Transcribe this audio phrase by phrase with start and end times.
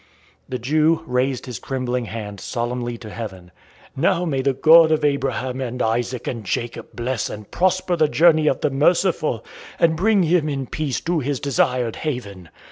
[0.49, 3.51] The Jew raised his trembling hands solemnly to heaven.
[3.95, 8.47] "Now may the God of Abraham and Isaac and Jacob bless and prosper the journey
[8.47, 9.45] of the merciful,
[9.77, 12.49] and bring him in peace to his desired haven.